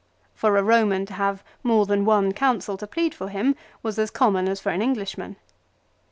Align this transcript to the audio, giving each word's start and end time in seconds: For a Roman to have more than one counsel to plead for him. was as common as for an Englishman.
For 0.33 0.57
a 0.57 0.63
Roman 0.63 1.05
to 1.05 1.13
have 1.13 1.43
more 1.61 1.85
than 1.85 2.05
one 2.05 2.31
counsel 2.31 2.75
to 2.77 2.87
plead 2.87 3.13
for 3.13 3.29
him. 3.29 3.55
was 3.83 3.99
as 3.99 4.09
common 4.09 4.47
as 4.49 4.59
for 4.59 4.71
an 4.71 4.81
Englishman. 4.81 5.35